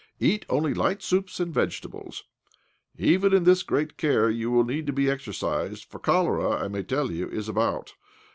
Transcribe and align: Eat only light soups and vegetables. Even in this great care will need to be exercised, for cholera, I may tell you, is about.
Eat 0.19 0.47
only 0.49 0.73
light 0.73 1.03
soups 1.03 1.39
and 1.39 1.53
vegetables. 1.53 2.23
Even 2.97 3.35
in 3.35 3.43
this 3.43 3.61
great 3.61 3.97
care 3.97 4.29
will 4.29 4.63
need 4.63 4.87
to 4.87 4.91
be 4.93 5.11
exercised, 5.11 5.85
for 5.85 5.99
cholera, 5.99 6.53
I 6.57 6.69
may 6.69 6.81
tell 6.81 7.11
you, 7.11 7.29
is 7.29 7.47
about. 7.47 7.93